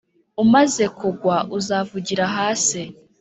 [0.43, 2.81] Umaze kugwa uzavugira hasi;